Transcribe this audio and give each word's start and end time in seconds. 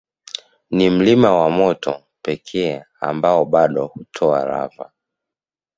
Ni 0.75 0.85
mlima 0.89 1.31
wa 1.35 1.49
moto 1.49 2.03
pekee 2.23 2.85
ambao 3.01 3.45
bado 3.45 3.85
hutoa 3.87 4.45
lava 4.45 4.91